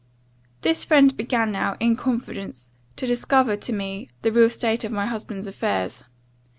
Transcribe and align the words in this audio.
"This 0.61 0.83
friend 0.83 1.15
began 1.15 1.51
now, 1.51 1.77
in 1.79 1.95
confidence, 1.95 2.71
to 2.95 3.05
discover 3.05 3.55
to 3.57 3.71
me 3.71 4.09
the 4.23 4.31
real 4.31 4.49
state 4.49 4.83
of 4.83 4.91
my 4.91 5.05
husband's 5.05 5.45
affairs. 5.45 6.03